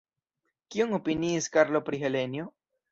[0.75, 2.53] Kion opiniis Karlo pri Helenjo?